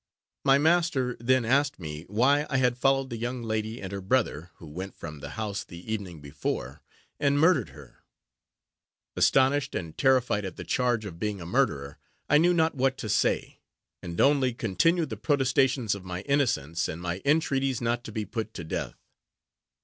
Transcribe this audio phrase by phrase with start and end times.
[0.43, 4.49] My master then asked me why I had followed the young lady and her brother,
[4.55, 6.81] who went from the house the evening before,
[7.19, 7.99] and murdered her?
[9.15, 13.09] Astonished and terrified at the charge of being a murderer, I knew not what to
[13.09, 13.59] say;
[14.01, 18.55] and only continued the protestations of my innocence, and my entreaties not to be put
[18.55, 18.97] to death.